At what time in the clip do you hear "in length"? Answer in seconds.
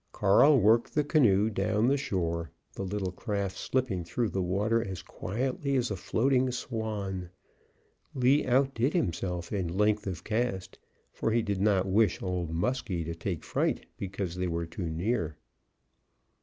9.53-10.07